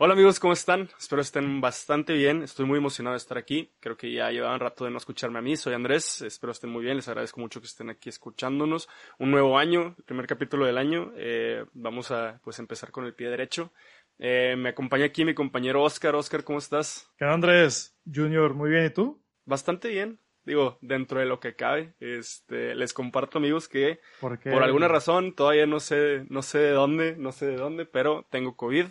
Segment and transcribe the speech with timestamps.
[0.00, 0.88] Hola amigos, ¿cómo están?
[0.96, 2.44] Espero estén bastante bien.
[2.44, 3.72] Estoy muy emocionado de estar aquí.
[3.80, 5.56] Creo que ya llevaban rato de no escucharme a mí.
[5.56, 6.22] Soy Andrés.
[6.22, 6.94] Espero estén muy bien.
[6.94, 8.88] Les agradezco mucho que estén aquí escuchándonos.
[9.18, 11.10] Un nuevo año, el primer capítulo del año.
[11.16, 13.72] Eh, vamos a pues empezar con el pie derecho.
[14.20, 16.14] Eh, me acompaña aquí mi compañero Oscar.
[16.14, 17.10] Oscar, ¿cómo estás?
[17.18, 17.98] ¿Qué Andrés?
[18.06, 18.86] Junior, muy bien.
[18.86, 19.20] ¿Y tú?
[19.46, 20.20] Bastante bien.
[20.44, 25.34] Digo, dentro de lo que cabe, este, les comparto amigos que ¿Por, por alguna razón
[25.34, 28.86] todavía no sé, no sé de dónde, no sé de dónde, pero tengo COVID.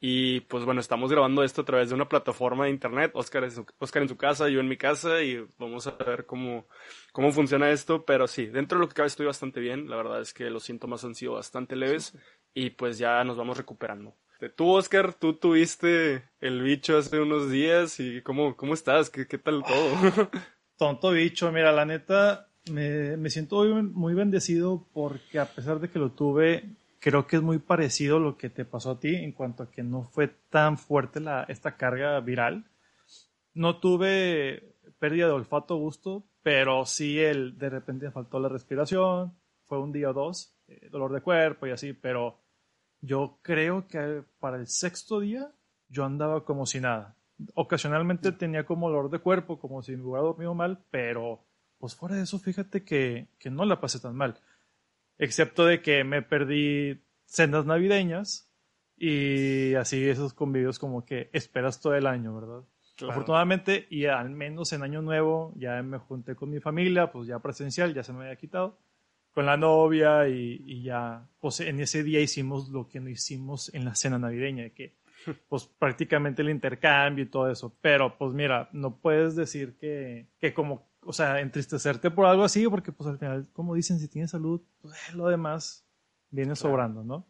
[0.00, 3.50] Y pues bueno, estamos grabando esto a través de una plataforma de internet, Oscar en
[3.50, 6.66] su, Oscar en su casa, yo en mi casa, y vamos a ver cómo,
[7.12, 10.20] cómo funciona esto, pero sí, dentro de lo que cabe estoy bastante bien, la verdad
[10.20, 12.16] es que los síntomas han sido bastante leves
[12.54, 14.14] y pues ya nos vamos recuperando.
[14.54, 19.36] Tú, Oscar, tú tuviste el bicho hace unos días y cómo, cómo estás, qué, qué
[19.36, 20.30] tal todo.
[20.78, 25.90] Tonto bicho, mira, la neta, me, me siento muy, muy bendecido porque a pesar de
[25.90, 29.32] que lo tuve, creo que es muy parecido lo que te pasó a ti en
[29.32, 32.64] cuanto a que no fue tan fuerte la, esta carga viral.
[33.54, 39.34] No tuve pérdida de olfato gusto, pero sí el de repente me faltó la respiración,
[39.64, 42.40] fue un día o dos, eh, dolor de cuerpo y así, pero
[43.00, 45.52] yo creo que para el sexto día
[45.88, 47.16] yo andaba como si nada.
[47.54, 51.44] Ocasionalmente tenía como dolor de cuerpo, como si me hubiera dormido mal, pero
[51.78, 54.40] pues fuera de eso, fíjate que, que no la pasé tan mal
[55.18, 58.50] excepto de que me perdí cenas navideñas
[58.96, 62.64] y así esos convivios como que esperas todo el año, ¿verdad?
[62.96, 63.12] Claro.
[63.12, 67.38] Afortunadamente, y al menos en Año Nuevo ya me junté con mi familia, pues ya
[67.38, 68.78] presencial, ya se me había quitado,
[69.30, 73.72] con la novia y, y ya, pues en ese día hicimos lo que no hicimos
[73.72, 74.96] en la cena navideña, de que
[75.48, 80.52] pues prácticamente el intercambio y todo eso, pero pues mira, no puedes decir que, que
[80.52, 84.30] como o sea, entristecerte por algo así, porque pues al final, como dicen, si tienes
[84.30, 85.88] salud, pues lo demás
[86.30, 86.56] viene Claro.
[86.56, 87.26] sobrando, ¿no?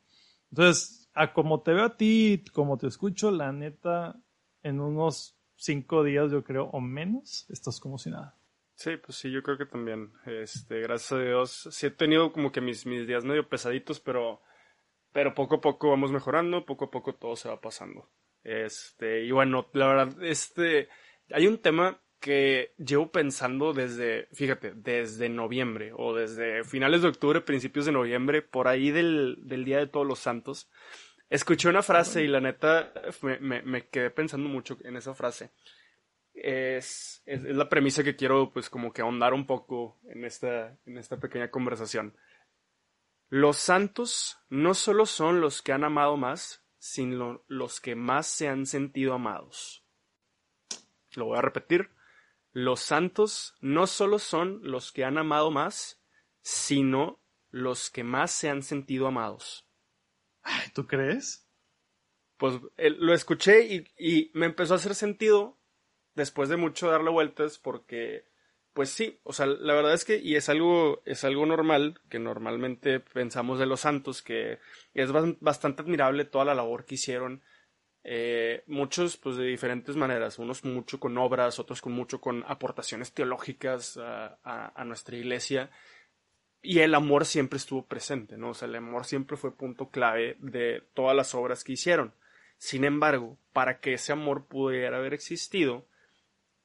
[0.51, 4.21] Entonces, a como te veo a ti, como te escucho, la neta,
[4.62, 8.37] en unos cinco días, yo creo, o menos, estás como si nada.
[8.75, 10.12] Sí, pues sí, yo creo que también.
[10.27, 11.69] Este, gracias a Dios.
[11.71, 14.41] Sí he tenido como que mis, mis días medio pesaditos, pero,
[15.12, 18.09] pero poco a poco vamos mejorando, poco a poco todo se va pasando.
[18.43, 20.88] Este, y bueno, la verdad, este,
[21.33, 27.41] hay un tema que llevo pensando desde, fíjate, desde noviembre o desde finales de octubre,
[27.41, 30.69] principios de noviembre, por ahí del, del Día de Todos los Santos.
[31.31, 32.93] Escuché una frase y la neta
[33.23, 35.51] me, me, me quedé pensando mucho en esa frase
[36.43, 40.77] es, es, es, la premisa que quiero pues como que ahondar un poco en esta,
[40.87, 42.17] en esta pequeña conversación.
[43.29, 48.49] Los santos no solo son los que han amado más, sino los que más se
[48.49, 49.85] han sentido amados.
[51.15, 51.91] Lo voy a repetir.
[52.58, 56.02] Los santos no solo son los que han amado más,
[56.42, 57.20] sino
[57.50, 59.64] los que más se han sentido amados.
[60.42, 61.48] Ay, ¿Tú crees?
[62.36, 65.56] Pues eh, lo escuché y, y me empezó a hacer sentido
[66.16, 68.24] después de mucho darle vueltas porque
[68.72, 72.19] pues sí, o sea, la verdad es que y es algo es algo normal que
[72.19, 74.58] normalmente pensamos de los santos que
[74.94, 77.44] es bastante admirable toda la labor que hicieron
[78.10, 83.12] eh, muchos pues de diferentes maneras, unos mucho con obras, otros con mucho con aportaciones
[83.12, 84.38] teológicas a,
[84.74, 85.70] a, nuestra iglesia
[86.62, 88.48] y el amor siempre estuvo presente, ¿no?
[88.48, 92.14] O sea, el amor siempre fue punto clave de todas las obras que hicieron.
[92.56, 95.86] Sin embargo, para que ese amor pudiera haber existido,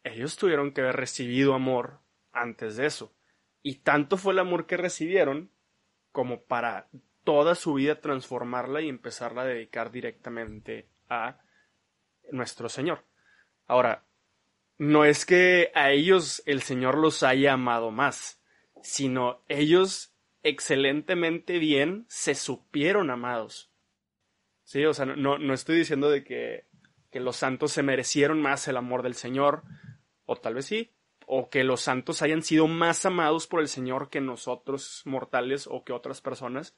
[0.06, 2.00] ellos tuvieron que haber recibido amor
[2.32, 3.14] antes de eso.
[3.62, 5.52] Y tanto fue el amor que recibieron
[6.14, 6.88] como para
[7.26, 11.40] toda su vida transformarla y empezarla a dedicar directamente a
[12.32, 13.06] nuestro Señor.
[13.68, 14.06] Ahora,
[14.78, 18.42] no es que a ellos el Señor los haya amado más,
[18.82, 23.72] sino ellos excelentemente bien se supieron amados.
[24.64, 26.68] Sí, o sea, no, no estoy diciendo de que,
[27.12, 29.64] que los santos se merecieron más el amor del Señor,
[30.26, 30.92] o tal vez sí,
[31.26, 35.84] o que los santos hayan sido más amados por el Señor que nosotros mortales o
[35.84, 36.76] que otras personas,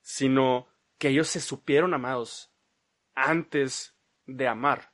[0.00, 0.68] sino
[0.98, 2.51] que ellos se supieron amados
[3.14, 4.92] antes de amar.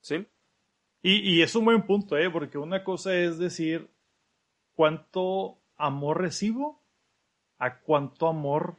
[0.00, 0.26] ¿Sí?
[1.02, 2.30] Y, y es un buen punto, ¿eh?
[2.30, 3.90] Porque una cosa es decir
[4.74, 6.82] cuánto amor recibo
[7.58, 8.76] a cuánto amor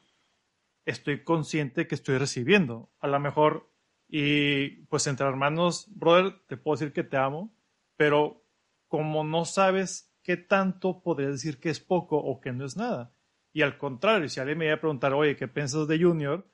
[0.85, 2.91] estoy consciente que estoy recibiendo.
[3.00, 3.69] A lo mejor,
[4.09, 7.56] y pues entre hermanos, brother, te puedo decir que te amo,
[7.95, 8.44] pero
[8.88, 13.13] como no sabes qué tanto, podrías decir que es poco o que no es nada.
[13.53, 16.45] Y al contrario, si alguien me iba a preguntar, oye, ¿qué piensas de Junior?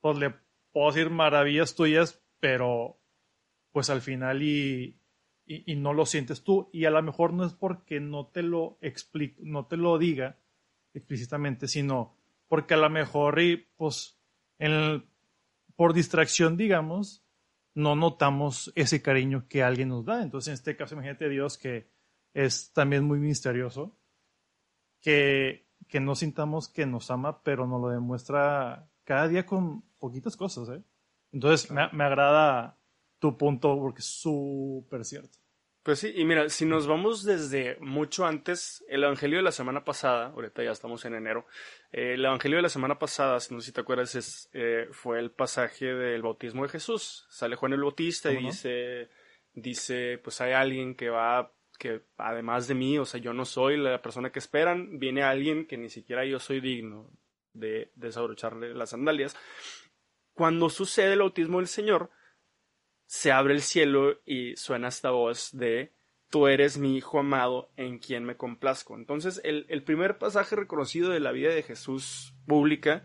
[0.00, 0.34] Pues le
[0.72, 2.98] puedo decir maravillas tuyas, pero
[3.70, 4.98] pues al final y,
[5.46, 6.68] y, no lo sientes tú.
[6.72, 10.38] Y a lo mejor no es porque no te lo explique, no te lo diga
[10.94, 12.16] explícitamente, sino
[12.48, 14.18] porque a lo mejor y pues
[14.58, 15.04] en
[15.76, 17.24] por distracción, digamos,
[17.74, 20.22] no notamos ese cariño que alguien nos da.
[20.22, 21.90] Entonces, en este caso, imagínate Dios que
[22.34, 23.96] es también muy misterioso,
[25.00, 30.36] que, que no sintamos que nos ama, pero nos lo demuestra cada día con poquitas
[30.36, 30.68] cosas.
[30.68, 30.82] ¿eh?
[31.30, 32.76] Entonces, me, me agrada
[33.20, 35.38] tu punto porque es súper cierto.
[35.84, 39.84] Pues sí, y mira, si nos vamos desde mucho antes, el Evangelio de la semana
[39.84, 41.46] pasada, ahorita ya estamos en enero,
[41.92, 45.20] eh, el Evangelio de la semana pasada, no sé si te acuerdas, es, eh, fue
[45.20, 47.26] el pasaje del bautismo de Jesús.
[47.30, 49.08] Sale Juan el Bautista y dice,
[49.54, 53.76] dice, pues hay alguien que va, que además de mí, o sea, yo no soy
[53.76, 57.10] la persona que esperan, viene alguien que ni siquiera yo soy digno
[57.54, 59.36] de desabrocharle las sandalias.
[60.34, 62.10] Cuando sucede el bautismo del Señor,
[63.06, 65.92] se abre el cielo y suena esta voz de
[66.32, 68.96] Tú eres mi Hijo amado en quien me complazco.
[68.96, 73.04] Entonces, el, primer pasaje reconocido de la vida de Jesús pública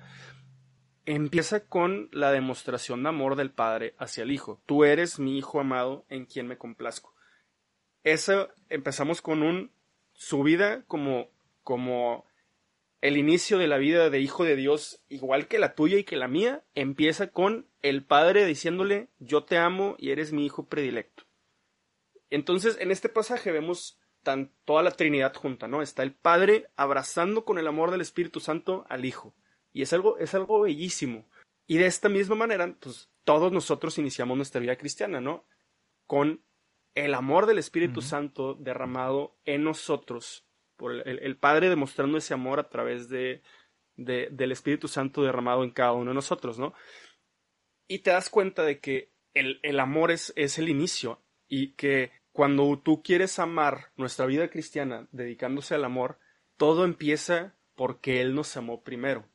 [1.05, 4.61] empieza con la demostración de amor del Padre hacia el Hijo.
[4.65, 7.13] Tú eres mi Hijo amado en quien me complazco.
[8.05, 9.71] Eso empezamos con un
[10.13, 11.27] su vida como
[11.63, 12.26] como
[13.07, 16.17] el inicio de la vida de hijo de Dios, igual que la tuya y que
[16.17, 21.23] la mía, empieza con el Padre diciéndole, yo te amo y eres mi hijo predilecto.
[22.29, 25.81] Entonces, en este pasaje vemos tan, toda la Trinidad junta, ¿no?
[25.81, 29.33] Está el Padre abrazando con el amor del Espíritu Santo al Hijo.
[29.71, 31.29] Y es algo, es algo bellísimo.
[31.65, 35.45] Y de esta misma manera, pues todos nosotros iniciamos nuestra vida cristiana, ¿no?
[36.07, 36.43] Con
[36.93, 40.46] el amor del Espíritu Santo derramado en nosotros
[40.77, 43.41] por el, Padre demostrando ese amor a través de,
[43.95, 46.73] del Espíritu Santo derramado en cada uno de nosotros, ¿no?
[47.87, 52.79] Y te das cuenta de que el, amor es, es el inicio y que cuando
[52.79, 56.19] tú quieres amar nuestra vida cristiana dedicándose al amor,
[56.57, 59.27] todo empieza porque Él nos amó primero.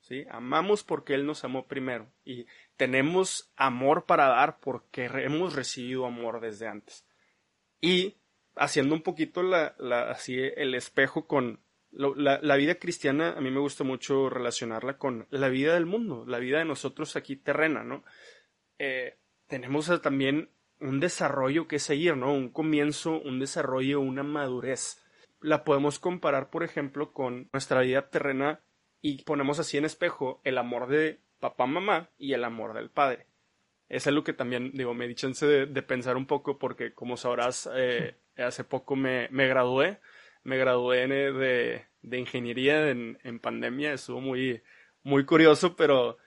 [0.00, 0.24] ¿sí?
[0.30, 2.46] Amamos porque Él nos amó primero y
[2.76, 7.06] tenemos amor para dar porque hemos recibido amor desde antes.
[7.80, 8.16] Y
[8.56, 11.60] haciendo un poquito la, la, así el espejo con
[11.92, 16.24] la, la, vida cristiana, a mí me gusta mucho relacionarla con la vida del mundo,
[16.26, 18.04] la vida de nosotros aquí terrena, ¿no?
[18.78, 19.16] Eh,
[19.46, 20.50] tenemos también
[20.80, 22.34] un desarrollo que seguir, ¿no?
[22.34, 25.02] Un comienzo, un desarrollo, una madurez.
[25.40, 28.60] La podemos comparar, por ejemplo, con nuestra vida terrena
[29.00, 33.26] y ponemos así en espejo el amor de papá, mamá y el amor del padre.
[33.88, 37.16] Es algo que también, digo, me di chance de, de pensar un poco porque, como
[37.16, 40.00] sabrás, eh, hace poco me, me gradué,
[40.42, 44.62] me gradué de, de ingeniería en, en, pandemia, estuvo muy,
[45.02, 46.18] muy curioso, pero,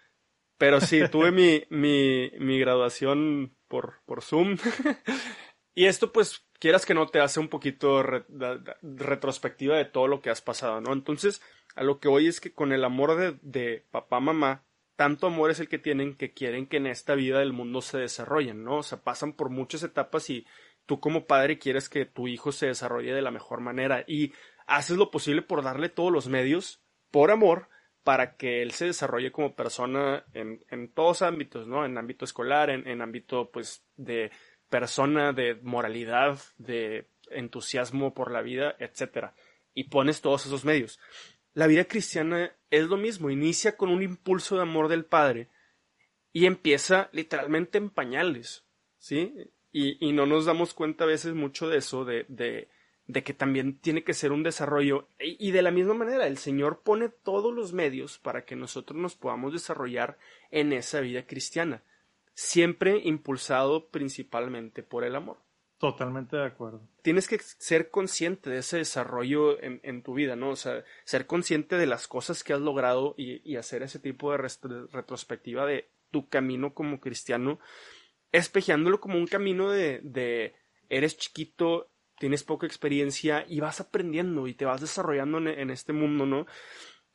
[0.57, 4.57] pero sí, tuve mi, mi, mi graduación por, por Zoom.
[5.75, 10.29] y esto pues, quieras que no, te hace un poquito retrospectiva de todo lo que
[10.29, 10.93] has pasado, ¿no?
[10.93, 11.41] Entonces,
[11.75, 14.65] a lo que hoy es que con el amor de, de papá, mamá,
[14.99, 17.99] tanto amor es el que tienen que quieren que en esta vida del mundo se
[17.99, 18.79] desarrollen, ¿no?
[18.79, 20.45] O sea, pasan por muchas etapas y
[20.89, 24.33] tú como padre quieres que tu hijo se desarrolle de la mejor manera y
[24.65, 26.81] haces lo posible por darle todos los medios,
[27.11, 27.69] por amor,
[28.03, 31.85] para que él se desarrolle como persona en, en todos ámbitos, ¿no?
[31.85, 34.31] En ámbito escolar, en, en ámbito, pues, de
[34.67, 39.35] persona, de moralidad, de entusiasmo por la vida, etcétera.
[39.75, 40.99] Y pones todos esos medios.
[41.53, 45.49] La vida cristiana es lo mismo, inicia con un impulso de amor del Padre
[46.33, 48.65] y empieza literalmente en pañales,
[48.97, 49.51] ¿sí?
[49.71, 52.69] Y, y no nos damos cuenta a veces mucho de eso, de, de,
[53.05, 55.07] de que también tiene que ser un desarrollo.
[55.19, 58.99] Y, y, de la misma manera, el Señor pone todos los medios para que nosotros
[58.99, 60.17] nos podamos desarrollar
[60.51, 61.83] en esa vida cristiana,
[62.33, 65.37] siempre impulsado principalmente por el amor.
[65.79, 66.81] Totalmente de acuerdo.
[67.03, 70.49] Tienes que ser consciente de ese desarrollo en, en tu vida, ¿no?
[70.49, 74.31] O sea, ser consciente de las cosas que has logrado y, y hacer ese tipo
[74.31, 74.39] de
[74.91, 77.59] retrospectiva de tu camino como cristiano
[78.31, 80.55] espejeándolo como un camino de, de
[80.89, 85.93] eres chiquito, tienes poca experiencia y vas aprendiendo y te vas desarrollando en, en, este
[85.93, 86.45] mundo, ¿no?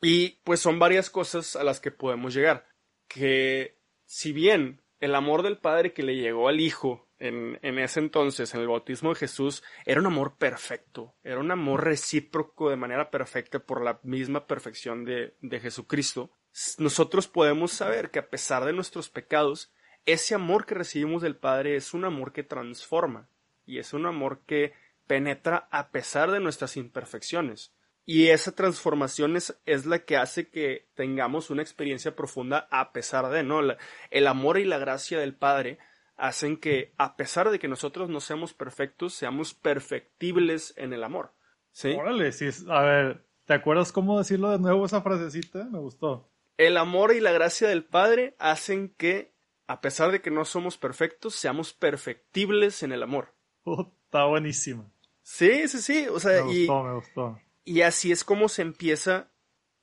[0.01, 2.67] Y pues son varias cosas a las que podemos llegar.
[3.07, 7.99] Que si bien el amor del Padre que le llegó al Hijo en, en ese
[7.99, 12.75] entonces, en el bautismo de Jesús, era un amor perfecto, era un amor recíproco de
[12.75, 16.31] manera perfecta por la misma perfección de, de Jesucristo,
[16.77, 19.73] nosotros podemos saber que a pesar de nuestros pecados,
[20.05, 23.27] ese amor que recibimos del Padre es un amor que transforma
[23.65, 24.73] y es un amor que
[25.07, 27.73] penetra a pesar de nuestras imperfecciones.
[28.07, 33.29] Y esa transformación es, es la que hace que tengamos una experiencia profunda a pesar
[33.29, 33.63] de, ¿no?
[33.63, 33.77] La,
[34.11, 35.79] el amor y la gracia del Padre
[36.15, 41.31] hacen que, a pesar de que nosotros no seamos perfectos, seamos perfectibles en el amor.
[41.71, 41.95] ¿Sí?
[41.99, 42.47] Órale, sí.
[42.69, 45.65] A ver, ¿te acuerdas cómo decirlo de nuevo esa frasecita?
[45.65, 46.29] Me gustó.
[46.57, 49.34] El amor y la gracia del Padre hacen que
[49.67, 53.33] a pesar de que no somos perfectos, seamos perfectibles en el amor.
[54.05, 54.89] está buenísima.
[55.23, 56.07] Sí, sí, sí.
[56.07, 57.39] O sea, me y, gustó, me gustó.
[57.63, 59.31] y así es como se empieza.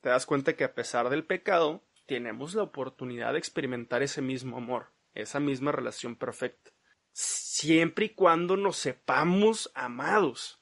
[0.01, 4.57] Te das cuenta que a pesar del pecado, tenemos la oportunidad de experimentar ese mismo
[4.57, 6.71] amor, esa misma relación perfecta.
[7.11, 10.61] Siempre y cuando nos sepamos amados.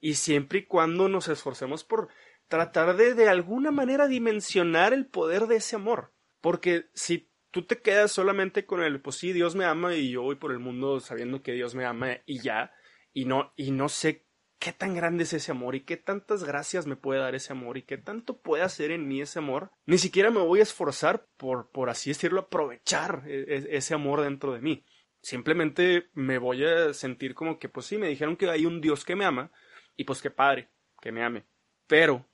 [0.00, 2.08] Y siempre y cuando nos esforcemos por
[2.48, 6.12] tratar de de alguna manera dimensionar el poder de ese amor.
[6.40, 10.22] Porque si tú te quedas solamente con el, pues sí, Dios me ama y yo
[10.22, 12.72] voy por el mundo sabiendo que Dios me ama y ya,
[13.12, 14.26] y no, y no sé
[14.58, 17.76] qué tan grande es ese amor y qué tantas gracias me puede dar ese amor
[17.76, 21.28] y qué tanto puede hacer en mí ese amor, ni siquiera me voy a esforzar
[21.36, 24.84] por, por así decirlo, aprovechar e, e, ese amor dentro de mí.
[25.20, 29.04] Simplemente me voy a sentir como que, pues sí, me dijeron que hay un Dios
[29.04, 29.52] que me ama,
[29.94, 31.44] y pues qué padre, que me ame.
[31.86, 32.26] Pero,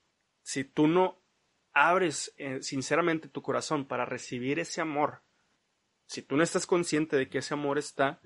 [0.42, 1.17] si tú no
[1.86, 5.22] abres eh, sinceramente tu corazón para recibir ese amor,
[6.06, 8.20] si tú no estás consciente de que ese amor está,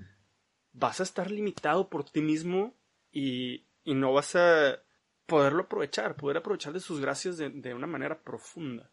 [0.73, 2.75] vas a estar limitado por ti mismo
[3.11, 4.82] y, y no vas a
[5.26, 8.90] poderlo aprovechar, poder aprovechar de sus gracias de, de una manera profunda.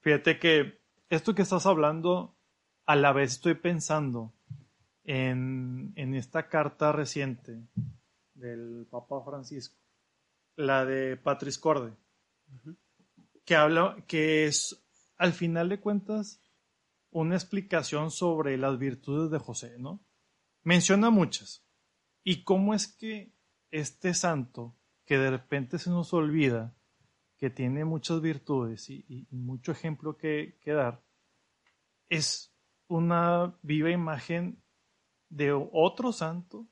[0.00, 2.36] Fíjate que esto que estás hablando,
[2.86, 4.32] a la vez estoy pensando
[5.04, 7.62] en, en esta carta reciente
[8.34, 9.76] del Papa Francisco,
[10.56, 11.92] la de Patrice Corde,
[13.44, 14.84] que habla, que es,
[15.16, 16.40] al final de cuentas,
[17.10, 20.04] una explicación sobre las virtudes de José, ¿no?
[20.62, 21.64] Menciona muchas.
[22.24, 23.34] Y cómo es que
[23.70, 26.74] este santo, que de repente se nos olvida,
[27.36, 31.02] que tiene muchas virtudes y, mucho ejemplo que, que dar,
[32.08, 32.54] es
[32.86, 34.62] una viva imagen
[35.28, 36.68] de otro santo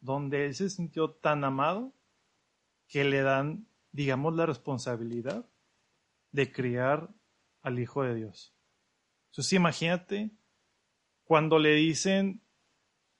[0.00, 1.94] donde él se sintió tan amado
[2.86, 5.48] que le dan, digamos, la responsabilidad
[6.34, 7.08] de criar
[7.62, 8.52] al Hijo de Dios.
[9.30, 10.32] Entonces imagínate
[11.22, 12.42] cuando le dicen,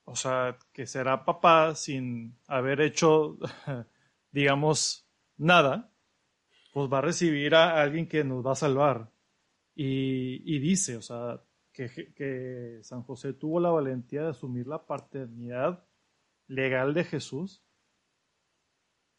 [0.02, 3.38] o sea, que será papá sin haber hecho,
[4.32, 5.92] digamos, nada,
[6.72, 9.12] pues va a recibir a alguien que nos va a salvar.
[9.76, 11.40] Y, y dice, o sea,
[11.72, 15.84] que, que, San José tuvo la valentía de asumir la paternidad
[16.48, 17.63] legal de Jesús,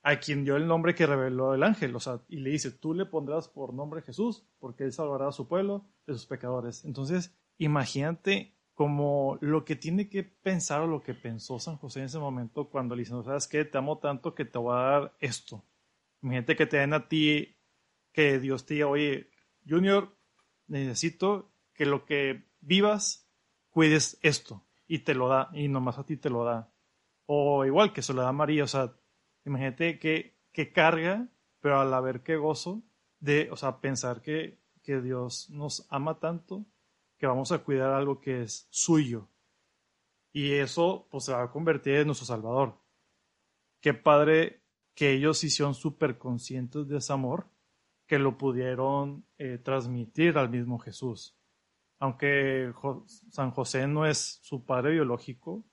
[0.06, 2.94] a quien dio el nombre que reveló el ángel, o sea, y le dice, tú
[2.94, 6.86] le pondrás por nombre Jesús, porque él salvará a su pueblo de sus pecadores.
[6.86, 12.06] Entonces, imagínate como lo que tiene que pensar o lo que pensó San José en
[12.06, 14.82] ese momento cuando le dice, no sabes qué, te amo tanto que te voy a
[14.82, 15.66] dar esto.
[16.22, 17.58] Imagínate que te den a ti,
[18.12, 19.32] que Dios te diga, oye,
[19.68, 20.16] Junior,
[20.68, 23.28] necesito que lo que vivas,
[23.72, 24.62] cuides esto.
[24.88, 26.72] Y te lo da, y nomás a ti te lo da.
[27.26, 28.94] O igual que se lo da a María, o sea,
[29.46, 32.84] imagínate que, que carga, pero al haber qué gozo
[33.20, 36.66] de, o sea, pensar que, que Dios nos ama tanto
[37.18, 39.30] que vamos a cuidar algo que es suyo.
[40.32, 42.82] Y eso, pues, se va a convertir en nuestro Salvador.
[43.80, 47.50] Qué padre que ellos hicieron súper conscientes de ese amor,
[48.08, 51.38] que lo pudieron eh, transmitir al mismo Jesús.
[52.00, 52.74] Aunque
[53.32, 55.64] San José no es su padre biológico,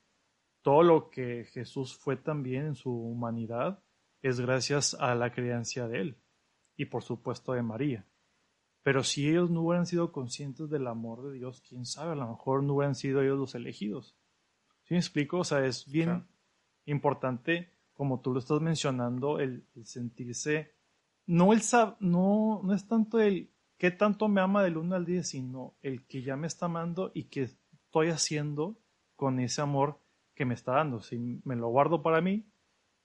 [0.62, 3.83] todo lo que Jesús fue también en su humanidad
[4.23, 6.23] es gracias a la creencia de él
[6.76, 8.07] y por supuesto de María.
[8.83, 12.28] Pero si ellos no hubieran sido conscientes del amor de Dios, quién sabe, a lo
[12.28, 14.16] mejor no hubieran sido ellos los elegidos.
[14.85, 15.38] ¿Sí me explico?
[15.38, 16.28] O sea, es bien claro.
[16.87, 20.75] importante, como tú lo estás mencionando, el, el sentirse,
[21.26, 21.62] no, el,
[22.00, 26.07] no, no es tanto el qué tanto me ama del 1 al 10, sino el
[26.07, 28.81] que ya me está amando y que estoy haciendo
[29.14, 30.01] con ese amor
[30.42, 31.00] que me está dando.
[31.00, 32.44] Si me lo guardo para mí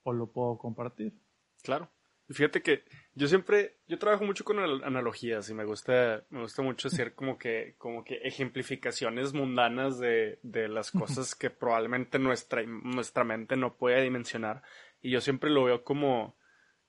[0.02, 1.14] o lo puedo compartir.
[1.62, 1.92] Claro.
[2.30, 6.88] Fíjate que yo siempre, yo trabajo mucho con analogías y me gusta, me gusta mucho
[6.88, 13.24] hacer como que, como que ejemplificaciones mundanas de, de las cosas que probablemente nuestra, nuestra
[13.24, 14.64] mente no puede dimensionar.
[15.00, 16.38] Y yo siempre lo veo como,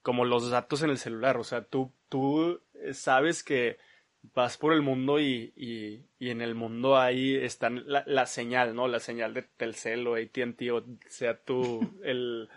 [0.00, 1.36] como los datos en el celular.
[1.36, 2.62] O sea, tú, tú
[2.92, 3.76] sabes que
[4.22, 8.74] vas por el mundo y, y, y en el mundo ahí están la, la, señal,
[8.74, 8.88] ¿no?
[8.88, 12.48] La señal de Telcel o AT&T o sea tú el,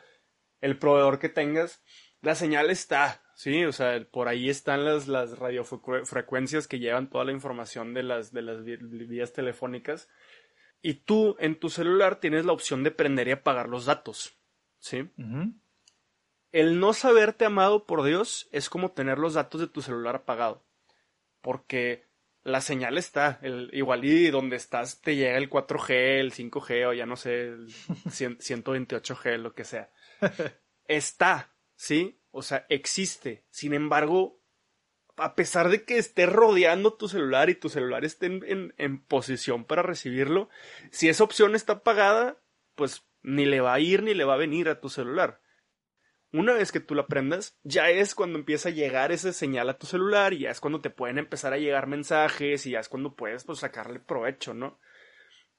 [0.62, 1.84] el proveedor que tengas.
[2.22, 7.25] La señal está, sí, o sea, por ahí están las, las radiofrecuencias que llevan toda
[7.25, 10.08] la información de las, de las vías telefónicas.
[10.84, 14.38] Y tú en tu celular tienes la opción de prender y apagar los datos,
[14.77, 15.01] ¿sí?
[15.18, 15.53] Uh -huh.
[16.51, 20.63] El no saberte amado por Dios es como tener los datos de tu celular apagado
[21.41, 22.10] porque
[22.43, 26.93] la señal está, el, igual y donde estás te llega el 4G, el 5G o
[26.93, 27.67] ya no sé, el
[28.05, 29.91] 128G, lo que sea.
[30.86, 32.19] Está, ¿sí?
[32.31, 33.45] O sea, existe.
[33.50, 34.41] Sin embargo,
[35.17, 39.65] a pesar de que esté rodeando tu celular y tu celular esté en, en, posición
[39.65, 40.50] para recibirlo,
[40.89, 42.41] si esa opción está apagada,
[42.75, 45.41] pues ni le va a ir ni le va a venir a tu celular.
[46.34, 49.78] Una vez que tú lo aprendas, ya es cuando empieza a llegar esa señal a
[49.78, 52.88] tu celular y ya es cuando te pueden empezar a llegar mensajes y ya es
[52.88, 54.80] cuando puedes pues, sacarle provecho, ¿no?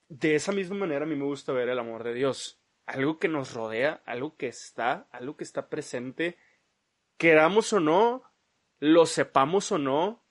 [0.09, 2.63] De esa misma manera a mí me gusta ver el amor de Dios.
[2.87, 6.39] Algo que nos rodea, algo que está, algo que está presente,
[7.19, 8.23] queramos o no,
[8.79, 10.25] lo sepamos o no,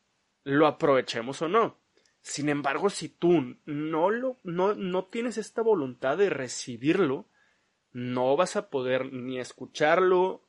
[0.43, 1.79] lo aprovechemos o no.
[2.21, 7.27] Sin embargo, si tú no lo, no, no tienes esta voluntad de recibirlo,
[7.93, 10.43] no vas a poder ni escucharlo,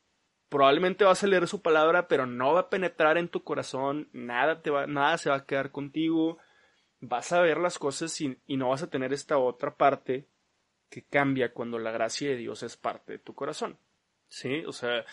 [0.48, 4.62] probablemente vas a leer su palabra, pero no va a penetrar en tu corazón, nada,
[4.62, 6.38] te va, nada se va a quedar contigo,
[7.00, 10.28] vas a ver las cosas y, no vas a tener esta otra parte
[10.88, 13.78] que cambia cuando la gracia de Dios es parte de tu corazón.
[14.28, 14.64] ¿Sí?
[14.66, 15.04] O sea,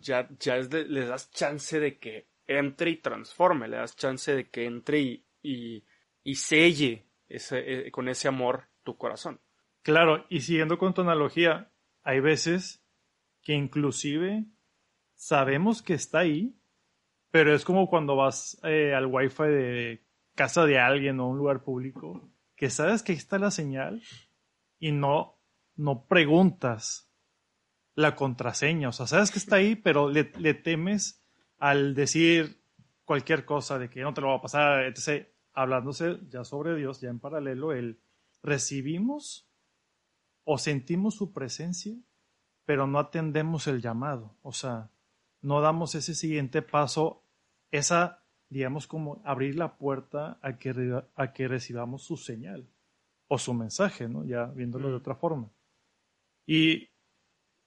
[0.00, 4.64] ya, ya le das chance de que entre y transforme, le das chance de que
[4.64, 5.84] entre y, y,
[6.24, 9.40] y selle eh, con ese amor tu corazón.
[9.82, 11.72] Claro, y siguiendo con tu analogía,
[12.02, 12.84] hay veces
[13.42, 14.46] que inclusive
[15.14, 16.56] sabemos que está ahí,
[17.30, 21.64] pero es como cuando vas eh, al wifi de casa de alguien o un lugar
[21.64, 24.02] público, que sabes que está la señal
[24.78, 25.38] y no,
[25.74, 27.12] no preguntas
[27.94, 28.88] la contraseña.
[28.88, 31.24] O sea, sabes que está ahí, pero le, le temes
[31.58, 32.62] al decir
[33.04, 34.84] cualquier cosa de que no te lo va a pasar.
[34.84, 38.00] Entonces, hablándose ya sobre Dios, ya en paralelo, el
[38.42, 39.51] recibimos
[40.44, 41.94] o sentimos su presencia,
[42.64, 44.90] pero no atendemos el llamado, o sea,
[45.40, 47.24] no damos ese siguiente paso,
[47.70, 52.68] esa, digamos, como abrir la puerta a que, a que recibamos su señal
[53.28, 54.24] o su mensaje, ¿no?
[54.24, 55.50] Ya viéndolo de otra forma.
[56.46, 56.90] Y,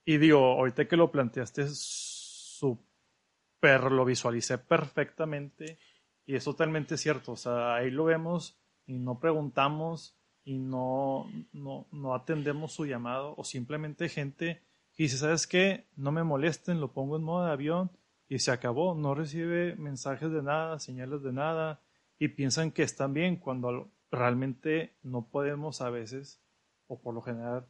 [0.06, 5.80] y digo, ahorita que lo planteaste, super, lo visualicé perfectamente
[6.26, 11.88] y es totalmente cierto, o sea, ahí lo vemos y no preguntamos, y no, no,
[11.92, 14.62] no atendemos su llamado o simplemente gente
[14.94, 15.88] que dice, ¿sabes qué?
[15.98, 17.92] No me molesten, lo pongo en modo de avión
[18.30, 21.82] y se acabó, no recibe mensajes de nada, señales de nada
[22.20, 26.42] y piensan que están bien cuando realmente no podemos a veces
[26.88, 27.68] o por lo general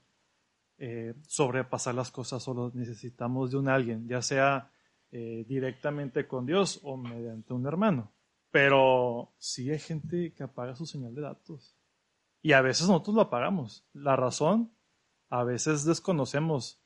[0.77, 4.69] eh, sobrepasar las cosas solo necesitamos de un alguien, ya sea
[5.11, 8.11] eh, directamente con Dios o mediante un hermano.
[8.51, 11.77] Pero sí hay gente que apaga su señal de datos.
[12.45, 13.87] Y a veces nosotros lo apagamos.
[13.91, 14.71] La razón,
[15.29, 16.79] a veces desconocemos,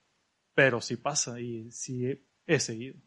[0.53, 2.97] pero sí pasa y sí he seguido.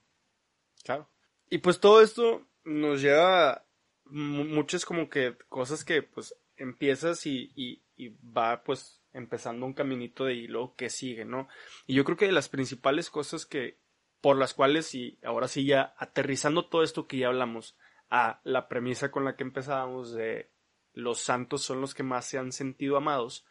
[0.84, 1.08] Claro.
[1.48, 3.64] Y pues todo esto nos lleva
[4.04, 10.34] muchas como que cosas que pues empiezas y, y, va pues empezando un caminito de
[10.34, 11.48] hilo que sigue, ¿no?
[11.86, 13.80] Y yo creo que las principales cosas que
[14.20, 17.78] por las cuales y ahora sí ya aterrizando todo esto que ya hablamos
[18.10, 20.52] a la premisa con la que empezábamos de
[20.94, 23.44] los santos son los que más se han sentido amados.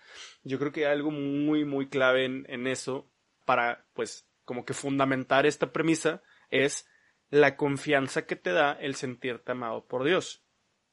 [0.44, 3.10] Yo creo que hay algo muy, muy clave en, eso
[3.46, 6.88] para, pues, como que fundamentar esta premisa es
[7.30, 10.44] la confianza que te da el sentirte amado por Dios.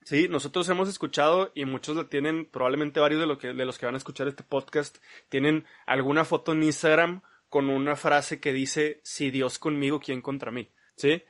[0.03, 3.87] Sí, nosotros hemos escuchado y muchos la tienen, probablemente varios de, que, de los que
[3.87, 9.01] van a escuchar este podcast, tienen alguna foto en Instagram con una frase que dice,
[9.03, 10.71] si Dios conmigo, ¿quién contra mí?
[10.97, 11.23] ¿Sí?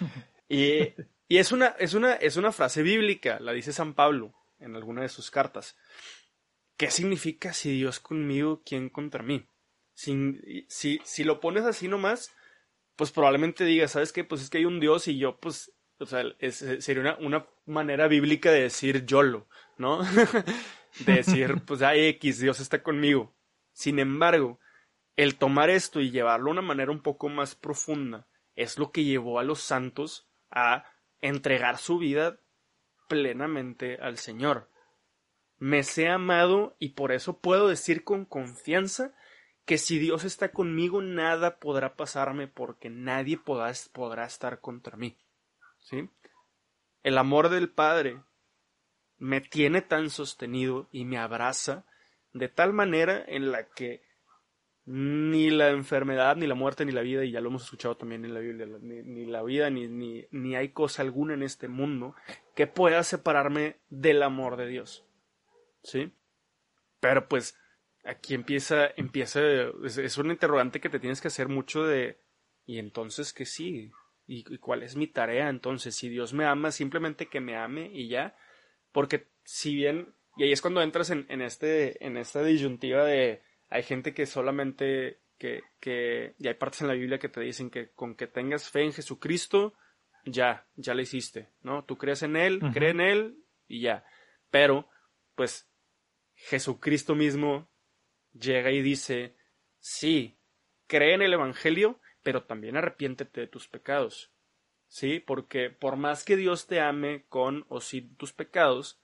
[0.48, 0.94] y,
[1.28, 5.02] y es una, es una, es una frase bíblica, la dice San Pablo en alguna
[5.02, 5.76] de sus cartas.
[6.76, 9.46] ¿Qué significa si Dios conmigo, quién contra mí?
[9.92, 12.32] Si, si, si lo pones así nomás,
[12.96, 14.24] pues probablemente digas, ¿sabes qué?
[14.24, 18.08] Pues es que hay un Dios y yo, pues, o sea, sería una, una, manera
[18.08, 19.48] bíblica de decir YOLO,
[19.78, 20.02] ¿no?
[21.06, 23.34] de decir, pues hay X, Dios está conmigo.
[23.72, 24.58] Sin embargo,
[25.16, 29.04] el tomar esto y llevarlo de una manera un poco más profunda es lo que
[29.04, 30.84] llevó a los santos a
[31.20, 32.40] entregar su vida
[33.08, 34.70] plenamente al Señor.
[35.58, 39.14] Me sé amado y por eso puedo decir con confianza
[39.64, 43.70] que si Dios está conmigo nada podrá pasarme porque nadie podrá,
[44.26, 45.16] estar contra mí.
[45.80, 46.10] ¿Sí?
[47.02, 48.22] El amor del Padre
[49.18, 51.84] me tiene tan sostenido y me abraza
[52.32, 54.03] de tal manera en la que
[54.86, 58.24] ni la enfermedad, ni la muerte, ni la vida, y ya lo hemos escuchado también
[58.24, 62.14] en la Biblia, ni, la vida, ni, ni, ni, hay cosa alguna en este mundo
[62.54, 65.06] que pueda separarme del amor de Dios.
[65.82, 66.12] ¿Sí?
[67.00, 67.58] Pero pues
[68.04, 69.40] aquí empieza, empieza,
[69.84, 72.18] es, un interrogante que te tienes que hacer mucho de,
[72.66, 73.90] ¿y entonces qué sigue?
[74.26, 75.94] ¿Y, cuál es mi tarea entonces?
[75.94, 78.36] Si Dios me ama, simplemente que me ame y ya.
[78.92, 83.42] Porque si bien, y ahí es cuando entras en, en este, en esta disyuntiva de,
[83.68, 87.70] hay gente que solamente que, que, y hay partes en la Biblia que te dicen
[87.70, 89.74] que con que tengas fe en Jesucristo,
[90.24, 91.84] ya, ya la hiciste, ¿no?
[91.84, 94.04] Tú crees en Él, cree en Él y ya.
[94.50, 94.88] Pero,
[95.34, 95.70] pues,
[96.34, 97.68] Jesucristo mismo
[98.32, 99.36] llega y dice,
[99.78, 100.38] sí,
[100.86, 104.32] cree en el Evangelio, pero también arrepiéntete de tus pecados.
[104.86, 105.18] ¿Sí?
[105.18, 109.00] Porque por más que Dios te ame con o sin tus pecados,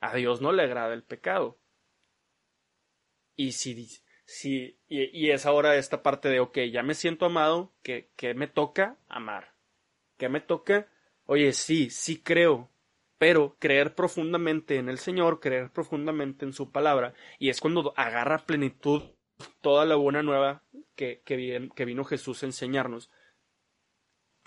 [0.00, 1.58] a Dios no le agrada el pecado.
[3.36, 3.88] Y si,
[4.24, 8.46] si y, es ahora esta parte de, ok, ya me siento amado, que, que me
[8.46, 9.54] toca amar.
[10.16, 10.88] ¿Qué me toca?
[11.26, 12.70] Oye, sí, sí creo,
[13.18, 18.46] pero creer profundamente en el Señor, creer profundamente en su palabra, y es cuando agarra
[18.46, 19.02] plenitud
[19.60, 20.62] toda la buena nueva
[20.94, 23.10] que, que, vino Jesús a enseñarnos.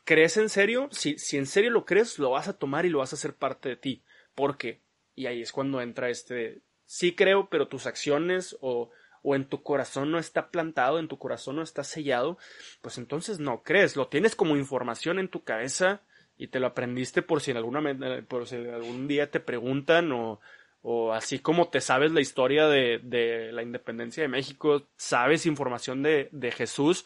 [0.03, 0.87] ¿Crees en serio?
[0.91, 3.35] Si, si en serio lo crees, lo vas a tomar y lo vas a hacer
[3.35, 4.03] parte de ti.
[4.35, 4.81] ¿Por qué?
[5.15, 9.63] Y ahí es cuando entra este, sí creo, pero tus acciones o, o en tu
[9.63, 12.37] corazón no está plantado, en tu corazón no está sellado,
[12.81, 16.01] pues entonces no crees, lo tienes como información en tu cabeza
[16.37, 17.81] y te lo aprendiste por si en alguna
[18.27, 20.41] por si algún día te preguntan o,
[20.81, 26.03] o así como te sabes la historia de, de la independencia de México, sabes información
[26.03, 27.05] de, de Jesús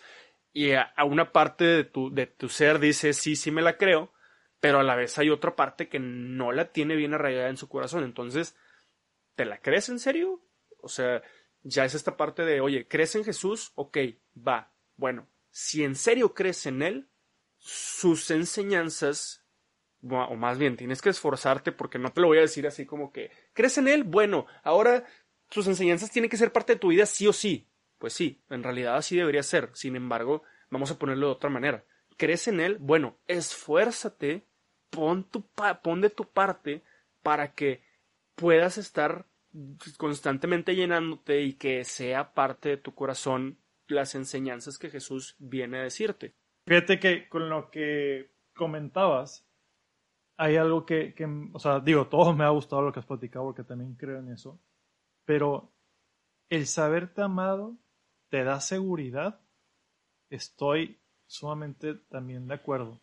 [0.53, 4.11] y a, una parte de tu, de tu ser dice sí, sí me la creo,
[4.59, 7.69] pero a la vez hay otra parte que no la tiene bien arraigada en su
[7.69, 8.03] corazón.
[8.03, 8.57] Entonces,
[9.39, 10.41] ¿te la crees en serio?
[10.81, 11.23] O sea,
[11.63, 13.71] ya es esta parte de, oye, ¿crees en Jesús?
[13.75, 13.97] Ok,
[14.45, 14.73] va.
[14.97, 17.07] Bueno, si en serio crees en Él,
[17.57, 19.45] sus enseñanzas,
[20.03, 23.13] o más bien, tienes que esforzarte porque no te lo voy a decir así como
[23.13, 24.03] que, ¿crees en Él?
[24.03, 25.05] Bueno, ahora
[25.49, 27.65] sus enseñanzas tienen que ser parte de tu vida sí o sí.
[27.97, 29.69] Pues sí, en realidad así debería ser.
[29.73, 31.85] Sin embargo, vamos a ponerlo de otra manera.
[32.17, 32.75] ¿Crees en Él?
[32.77, 34.45] Bueno, esfuérzate,
[34.89, 35.49] pon, tu
[35.81, 36.83] pon de tu parte
[37.23, 37.87] para que
[38.39, 39.25] puedas estar
[39.97, 45.83] constantemente llenándote y que sea parte de tu corazón las enseñanzas que Jesús viene a
[45.83, 46.35] decirte.
[46.65, 49.45] Fíjate que con lo que comentabas,
[50.37, 51.13] hay algo que,
[51.53, 54.31] o sea, digo, todo me ha gustado lo que has platicado porque también creo en
[54.31, 54.61] eso,
[55.25, 55.73] pero
[56.49, 57.77] el saberte amado
[58.29, 59.41] te da seguridad,
[60.29, 63.01] estoy sumamente también de acuerdo.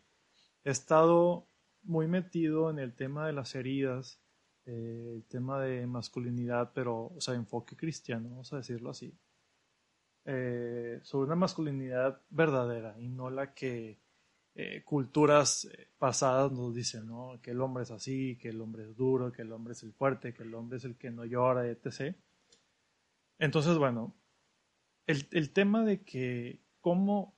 [0.63, 1.47] He estado
[1.83, 4.21] muy metido en el tema de las heridas,
[4.67, 9.17] eh, el tema de masculinidad, pero, o sea, enfoque cristiano, vamos a decirlo así.
[10.25, 14.01] Eh, sobre una masculinidad verdadera y no la que
[14.55, 17.39] eh, culturas pasadas nos dicen, ¿no?
[17.41, 19.93] Que el hombre es así, que el hombre es duro, que el hombre es el
[19.93, 22.13] fuerte, que el hombre es el que no llora, etc.
[23.39, 24.17] Entonces, bueno,
[25.05, 27.37] el, el tema de que cómo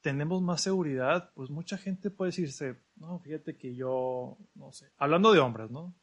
[0.00, 5.30] tenemos más seguridad, pues mucha gente puede decirse, no, fíjate que yo, no sé, hablando
[5.32, 5.94] de hombres, ¿no?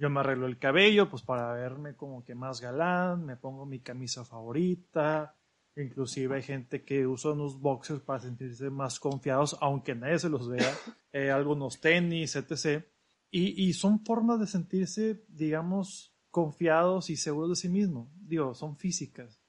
[0.00, 3.80] Yo me arreglo el cabello, pues para verme como que más galán, me pongo mi
[3.80, 5.36] camisa favorita,
[5.76, 10.48] inclusive hay gente que usa unos boxers para sentirse más confiados, aunque nadie se los
[10.48, 10.72] vea,
[11.12, 12.82] eh, algunos tenis, etc.
[13.30, 18.08] Y, y son formas de sentirse, digamos, confiados y seguros de sí mismos.
[18.26, 19.42] Digo, son físicas.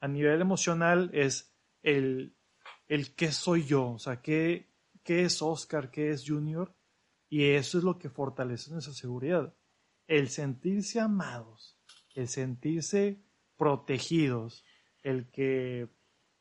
[0.00, 2.34] A nivel emocional es el,
[2.86, 6.74] el qué soy yo, o sea, qué, qué es Oscar, qué es Junior,
[7.28, 9.54] y eso es lo que fortalece nuestra seguridad
[10.08, 11.78] el sentirse amados,
[12.14, 13.22] el sentirse
[13.56, 14.64] protegidos,
[15.02, 15.88] el que,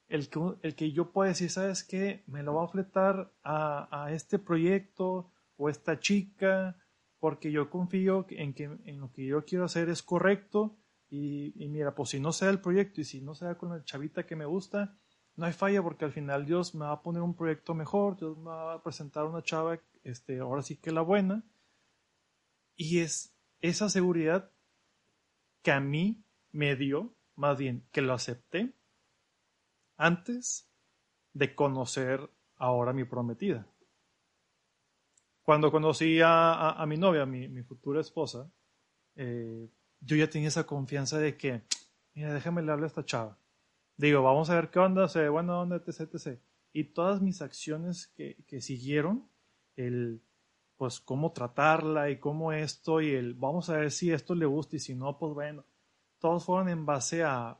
[0.07, 2.23] el que, el que yo pueda decir, ¿sabes qué?
[2.27, 6.77] Me lo va a fletar a, a este proyecto o esta chica,
[7.19, 10.77] porque yo confío en que en lo que yo quiero hacer es correcto
[11.09, 13.83] y, y, mira, pues si no sea el proyecto y si no sea con la
[13.83, 14.97] chavita que me gusta,
[15.35, 18.37] no hay falla porque al final Dios me va a poner un proyecto mejor, Dios
[18.37, 21.43] me va a presentar una chava, este, ahora sí que la buena.
[22.75, 24.51] Y es esa seguridad
[25.61, 28.73] que a mí me dio, más bien que lo acepté
[29.97, 30.69] antes
[31.33, 33.67] de conocer ahora mi prometida.
[35.43, 38.51] Cuando conocí a, mi novia, mi, futura esposa,
[39.15, 39.69] eh,
[40.01, 41.63] yo ya tenía esa confianza de que,
[42.13, 43.39] mira, déjame darle a esta chava.
[43.95, 46.39] Digo, vamos a ver qué onda, se buena onda, etc, etc.
[46.73, 49.29] Y todas mis acciones que, que siguieron,
[49.75, 50.21] el
[50.77, 54.75] pues cómo tratarla y cómo esto y el vamos a ver si esto le gusta
[54.75, 55.65] y si no, pues bueno,
[56.19, 57.57] todos fueron en base a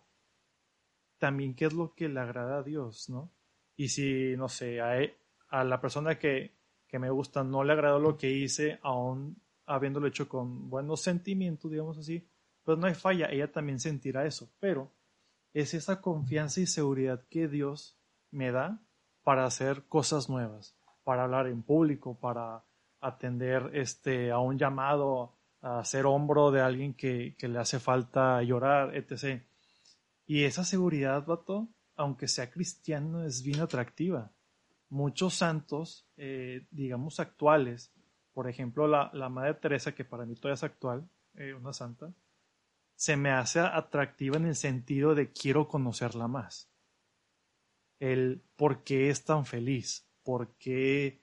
[1.17, 3.31] también qué es lo que le agrada a Dios, ¿no?
[3.75, 5.17] Y si, no sé, a, e,
[5.49, 6.55] a la persona que,
[6.87, 11.71] que me gusta no le agradó lo que hice, aún habiéndolo hecho con buenos sentimientos,
[11.71, 12.27] digamos así,
[12.63, 14.91] pues no hay falla, ella también sentirá eso, pero
[15.53, 17.97] es esa confianza y seguridad que Dios
[18.31, 18.79] me da
[19.23, 22.63] para hacer cosas nuevas, para hablar en público, para
[23.01, 28.41] atender este, a un llamado, a ser hombro de alguien que, que le hace falta
[28.43, 29.43] llorar, etc.
[30.25, 34.31] Y esa seguridad, vato, aunque sea cristiano, es bien atractiva.
[34.89, 37.91] muchos santos, eh, digamos, actuales,
[38.33, 42.13] por ejemplo, la, la, Madre Teresa, que para mí todavía es actual, eh, una santa,
[42.95, 46.71] se me hace atractiva en el sentido de quiero conocerla más.
[47.99, 51.19] El por qué es tan feliz, por qué,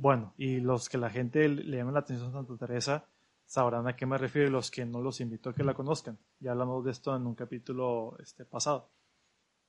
[0.00, 3.06] bueno, y los que la gente le llama la atención a Santa Teresa
[3.44, 6.18] sabrán a qué me refiero y los que no los invito a que la conozcan.
[6.38, 8.90] Ya hablamos de esto en un capítulo este, pasado.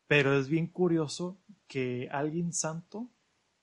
[0.08, 3.10] Pero es bien curioso que alguien santo,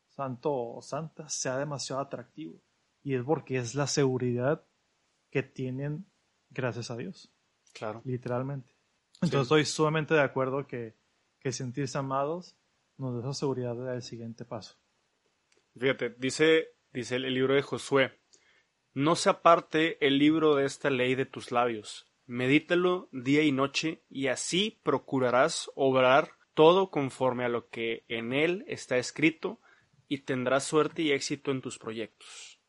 [0.09, 2.61] santo o santa, sea demasiado atractivo.
[3.03, 4.63] Y es porque es la seguridad
[5.31, 6.05] que tienen
[6.51, 7.33] gracias a Dios.
[7.73, 8.03] Claro.
[8.05, 8.75] Literalmente.
[9.23, 10.99] Entonces estoy sumamente de acuerdo que,
[11.41, 12.59] que sentirse amados
[12.99, 14.77] nos da esa seguridad del siguiente paso.
[15.79, 18.19] Fíjate, dice, dice el libro de Josué,
[18.95, 24.03] no se aparte el libro de esta ley de tus labios, medítalo día y noche,
[24.09, 29.61] y así procurarás obrar todo conforme a lo que en él está escrito,
[30.09, 32.61] y tendrás suerte y éxito en tus proyectos.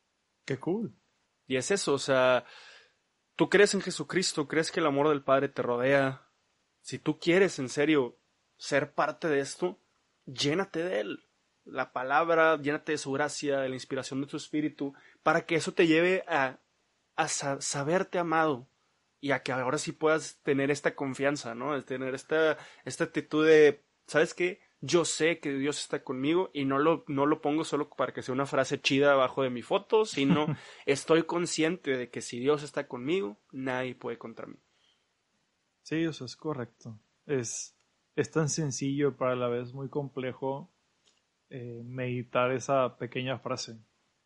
[0.46, 0.94] Qué cool.
[1.48, 2.46] Y es eso, o sea,
[3.36, 6.28] tú crees en Jesucristo, crees que el amor del Padre te rodea.
[6.82, 8.20] Si tú quieres en serio
[8.58, 9.80] ser parte de esto,
[10.26, 11.29] llénate de él.
[11.72, 15.74] La palabra, llénate de su gracia, de la inspiración de su espíritu, para que eso
[15.74, 16.60] te lleve a,
[17.16, 18.68] a saberte amado,
[19.22, 21.82] y a que ahora sí puedas tener esta confianza, ¿no?
[21.84, 24.62] tener esta, esta actitud de, ¿sabes qué?
[24.82, 28.22] Yo sé que Dios está conmigo y no lo, no lo pongo solo para que
[28.22, 30.48] sea una frase chida abajo de mi foto, sino
[30.86, 34.56] estoy consciente de que si Dios está conmigo, nadie puede contra mí.
[35.84, 36.98] Sí, eso es correcto.
[37.26, 37.76] Es,
[38.16, 40.72] es tan sencillo, pero a la vez muy complejo
[41.50, 43.78] eh, meditar esa pequeña frase.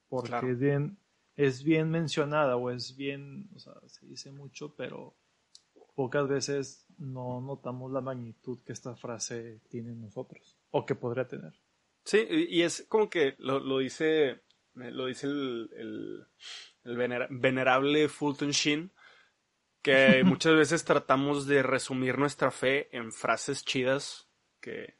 [0.09, 0.97] Porque es bien,
[1.35, 5.15] es bien mencionada o es bien, o sea, se dice mucho, pero
[5.95, 11.27] pocas veces no notamos la magnitud que esta frase tiene en nosotros o que podría
[11.27, 11.53] tener.
[12.03, 14.41] Sí, y es como que lo, lo dice,
[14.73, 16.27] lo dice el, el,
[16.83, 18.91] el venerable Fulton Sheen,
[19.81, 24.27] que muchas veces tratamos de resumir nuestra fe en frases chidas
[24.59, 24.97] que,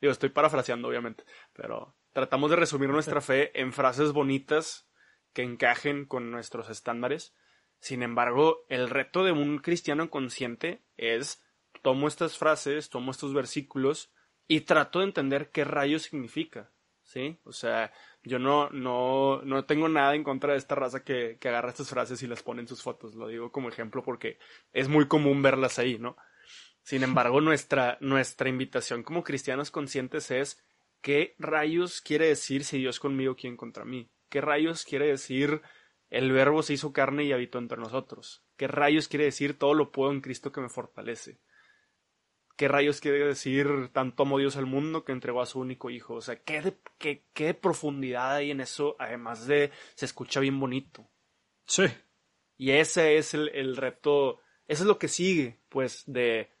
[0.00, 4.88] digo, estoy parafraseando obviamente, pero tratamos de resumir nuestra fe en frases bonitas
[5.32, 7.34] que encajen con nuestros estándares.
[7.80, 11.42] Sin embargo, el reto de un cristiano consciente es
[11.82, 14.12] tomo estas frases, tomo estos versículos
[14.46, 16.70] y trato de entender qué rayo significa.
[17.02, 17.38] ¿Sí?
[17.44, 21.48] O sea, yo no, no, no tengo nada en contra de esta raza que, que
[21.48, 23.14] agarra estas frases y las pone en sus fotos.
[23.14, 24.38] Lo digo como ejemplo porque
[24.72, 26.16] es muy común verlas ahí, ¿no?
[26.82, 30.64] Sin embargo, nuestra, nuestra invitación como cristianos conscientes es
[31.04, 34.10] ¿qué rayos quiere decir si Dios conmigo, quién contra mí?
[34.30, 35.60] ¿Qué rayos quiere decir
[36.08, 38.42] el verbo se hizo carne y habitó entre nosotros?
[38.56, 41.40] ¿Qué rayos quiere decir todo lo puedo en Cristo que me fortalece?
[42.56, 46.14] ¿Qué rayos quiere decir tanto amo Dios al mundo que entregó a su único hijo?
[46.14, 48.96] O sea, ¿qué de, qué, qué profundidad hay en eso?
[48.98, 51.06] Además de, se escucha bien bonito.
[51.66, 51.84] Sí.
[52.56, 56.53] Y ese es el, el reto, eso es lo que sigue, pues, de,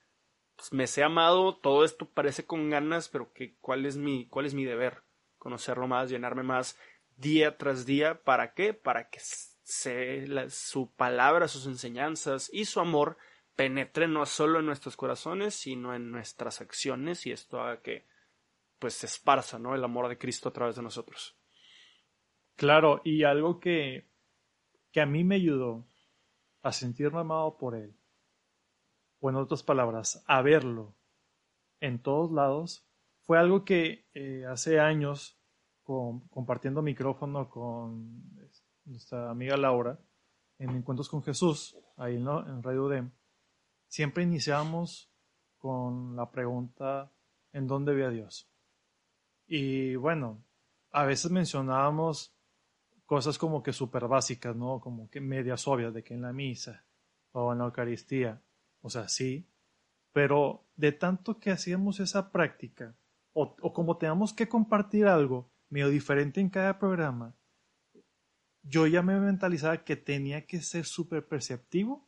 [0.56, 4.46] pues, me sé amado, todo esto parece con ganas, pero que, ¿cuál es mi, cuál
[4.46, 5.02] es mi deber?
[5.38, 6.78] Conocerlo más, llenarme más,
[7.16, 8.22] día tras día.
[8.22, 8.74] ¿Para qué?
[8.74, 13.16] Para que se, su palabra, sus enseñanzas y su amor
[13.56, 18.06] penetren no solo en nuestros corazones, sino en nuestras acciones y esto haga que
[18.78, 19.74] pues se esparza ¿no?
[19.74, 21.36] el amor de Cristo a través de nosotros.
[22.56, 24.06] Claro, y algo que,
[24.92, 25.86] que a mí me ayudó
[26.62, 27.96] a sentirme amado por Él,
[29.24, 30.94] o en otras palabras, a verlo
[31.80, 32.86] en todos lados,
[33.22, 35.40] fue algo que eh, hace años
[35.82, 38.22] compartiendo micrófono con
[38.84, 39.98] nuestra amiga Laura
[40.58, 43.12] en Encuentros con Jesús, ahí en Radio DEM,
[43.88, 45.10] siempre iniciamos
[45.56, 47.10] con la pregunta
[47.54, 48.50] ¿en dónde ve a Dios?
[49.46, 50.44] Y bueno,
[50.90, 52.36] a veces mencionábamos
[53.06, 54.80] cosas como que súper básicas, ¿no?
[54.80, 56.84] Como que medias obvias de que en la misa
[57.32, 58.42] o en la Eucaristía,
[58.84, 59.48] o sea, sí,
[60.12, 62.94] pero de tanto que hacíamos esa práctica,
[63.32, 67.34] o, o como teníamos que compartir algo, medio diferente en cada programa,
[68.62, 72.06] yo ya me mentalizaba que tenía que ser súper perceptivo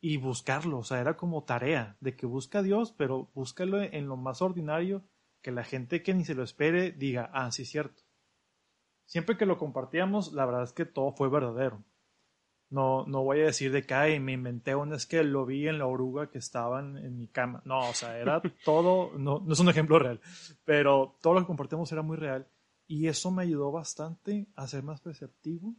[0.00, 0.78] y buscarlo.
[0.78, 4.42] O sea, era como tarea de que busca a Dios, pero búscalo en lo más
[4.42, 5.04] ordinario,
[5.42, 8.02] que la gente que ni se lo espere diga, ah, sí, cierto.
[9.06, 11.84] Siempre que lo compartíamos, la verdad es que todo fue verdadero.
[12.70, 15.66] No, no voy a decir de que Ay, me inventé un es que lo vi
[15.66, 17.62] en la oruga que estaban en mi cama.
[17.64, 20.20] No, o sea, era todo, no, no es un ejemplo real,
[20.64, 22.46] pero todo lo que compartimos era muy real
[22.86, 25.74] y eso me ayudó bastante a ser más perceptivo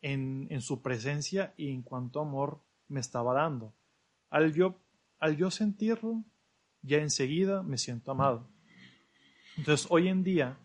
[0.00, 3.74] en, en su presencia y en cuánto amor me estaba dando.
[4.30, 4.76] Al yo,
[5.18, 6.24] al yo sentirlo,
[6.82, 8.48] ya enseguida me siento amado.
[9.56, 10.58] Entonces, hoy en día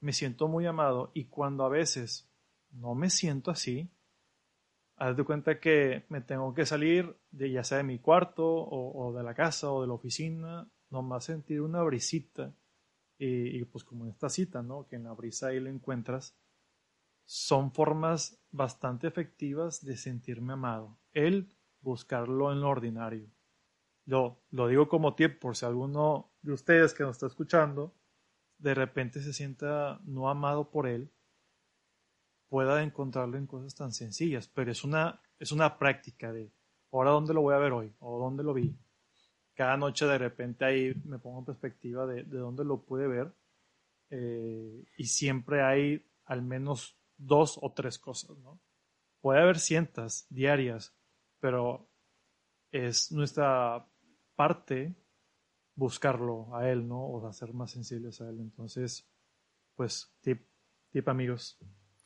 [0.00, 2.28] me siento muy amado y cuando a veces
[2.70, 3.90] no me siento así,
[5.02, 9.12] haz de cuenta que me tengo que salir de ya sea de mi cuarto o,
[9.12, 12.54] de la casa o de la oficina, nomás sentir una brisita
[13.18, 14.86] y, pues como en esta cita, ¿no?
[14.86, 16.36] Que en la brisa ahí lo encuentras,
[17.24, 20.98] son formas bastante efectivas de sentirme amado.
[21.12, 23.28] El buscarlo en lo ordinario.
[24.04, 27.92] Yo lo digo como tip por si alguno de ustedes que nos está escuchando
[28.58, 31.12] de repente se sienta no amado por él,
[32.52, 36.52] pueda encontrarlo en cosas tan sencillas, pero es una, es una práctica de
[36.92, 38.76] ahora dónde lo voy a ver hoy o dónde lo vi.
[39.54, 43.32] Cada noche de repente ahí me pongo en perspectiva de, de dónde lo pude ver
[44.10, 48.60] eh, y siempre hay al menos dos o tres cosas, ¿no?
[49.22, 50.94] Puede haber cientos diarias,
[51.40, 51.88] pero
[52.70, 53.88] es nuestra
[54.36, 54.94] parte
[55.74, 57.00] buscarlo a él, ¿no?
[57.02, 58.40] O hacer más sensibles a él.
[58.40, 59.10] Entonces,
[59.74, 60.46] pues, tip,
[60.90, 61.58] tip amigos.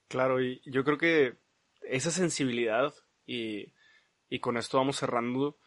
[0.08, 1.38] Claro, y yo creo que
[1.82, 2.94] esa sensibilidad,
[3.26, 3.72] y,
[4.28, 5.58] y con esto vamos cerrando,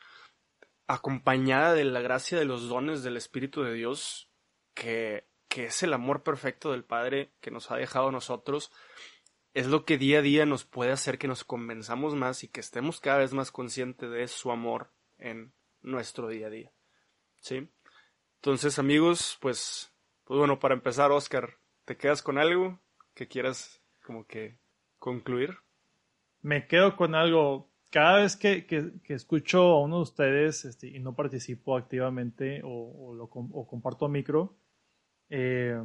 [0.88, 4.30] acompañada de la gracia de los dones del Espíritu de Dios,
[4.74, 8.72] que, que es el amor perfecto del Padre que nos ha dejado a nosotros,
[9.54, 12.60] es lo que día a día nos puede hacer que nos convenzamos más y que
[12.60, 16.72] estemos cada vez más conscientes de su amor en nuestro día a día.
[17.42, 17.70] ¿Sí?
[18.36, 22.80] Entonces, amigos, pues, pues bueno, para empezar, Oscar, ¿te quedas con algo
[23.14, 23.79] que quieras
[24.10, 24.58] como que
[24.98, 25.56] concluir?
[26.42, 27.70] Me quedo con algo.
[27.92, 28.66] Cada vez que,
[29.08, 34.58] escucho a uno de ustedes este, y no participo activamente o, lo, comparto micro,
[35.30, 35.80] eh,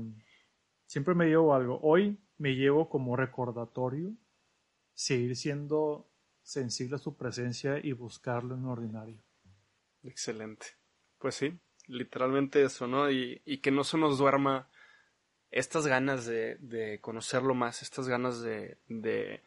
[0.86, 1.78] siempre me llevo algo.
[1.82, 4.14] Hoy me llevo como recordatorio
[4.94, 6.10] seguir siendo
[6.42, 9.22] sensible a su presencia y buscarlo en lo ordinario.
[10.02, 10.64] Excelente.
[11.18, 11.58] Pues sí,
[11.88, 13.10] literalmente eso, ¿no?
[13.10, 14.70] Y, que no se nos duerma
[15.54, 19.40] estas ganas de, de conocerlo más, estas ganas de, de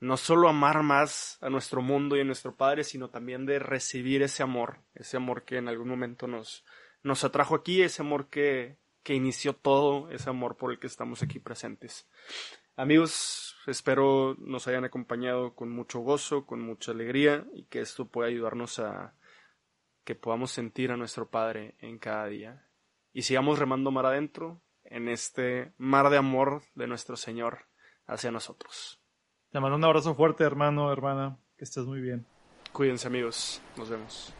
[0.00, 4.22] no solo amar más a nuestro mundo y a nuestro Padre, sino también de recibir
[4.22, 6.64] ese amor, ese amor que en algún momento nos,
[7.04, 11.22] nos atrajo aquí, ese amor que, que inició todo, ese amor por el que estamos
[11.22, 12.08] aquí presentes.
[12.74, 18.28] Amigos, espero nos hayan acompañado con mucho gozo, con mucha alegría y que esto pueda
[18.28, 19.14] ayudarnos a,
[20.02, 22.66] que podamos sentir a nuestro Padre en cada día.
[23.12, 27.66] Y sigamos remando mar adentro en este mar de amor de nuestro Señor
[28.06, 29.00] hacia nosotros.
[29.50, 31.38] Te mando un abrazo fuerte, hermano, hermana.
[31.56, 32.26] Que estés muy bien.
[32.72, 33.62] Cuídense amigos.
[33.76, 34.34] Nos vemos.